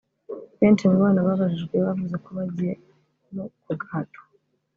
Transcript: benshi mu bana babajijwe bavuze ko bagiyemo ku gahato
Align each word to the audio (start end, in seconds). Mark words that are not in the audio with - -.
benshi 0.59 0.83
mu 0.91 0.97
bana 1.03 1.19
babajijwe 1.27 1.75
bavuze 1.85 2.15
ko 2.23 2.29
bagiyemo 2.37 3.43
ku 3.63 3.71
gahato 3.79 4.21